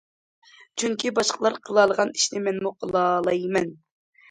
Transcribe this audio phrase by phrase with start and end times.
[0.83, 3.73] چۈنكى باشقىلار قىلالىغان ئىشنى مەنمۇ قىلالايمەن.